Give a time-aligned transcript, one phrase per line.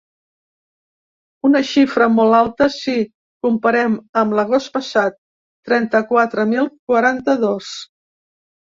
[1.49, 5.23] Una xifra molta alta si la comparem amb l’agost passat:
[5.71, 7.75] trenta-quatre mil quaranta-dos.